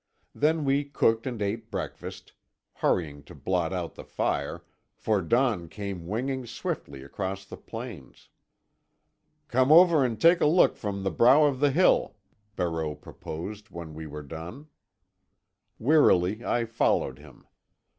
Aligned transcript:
Then 0.33 0.65
we 0.65 0.83
cooked 0.83 1.27
and 1.27 1.39
ate 1.43 1.69
breakfast, 1.69 2.33
hurrying 2.73 3.21
to 3.25 3.35
blot 3.35 3.71
out 3.71 3.93
the 3.93 4.03
fire, 4.03 4.63
for 4.95 5.21
dawn 5.21 5.69
came 5.69 6.07
winging 6.07 6.47
swiftly 6.47 7.03
across 7.03 7.45
the 7.45 7.55
plains. 7.55 8.27
"Come 9.47 9.71
over 9.71 10.03
and 10.03 10.19
take 10.19 10.41
a 10.41 10.47
look 10.47 10.75
from 10.75 11.03
the 11.03 11.11
brow 11.11 11.43
of 11.43 11.59
the 11.59 11.69
hill," 11.69 12.15
Barreau 12.55 12.95
proposed, 12.95 13.69
when 13.69 13.93
we 13.93 14.07
were 14.07 14.23
done. 14.23 14.69
Wearily 15.77 16.43
I 16.43 16.65
followed 16.65 17.19
him. 17.19 17.45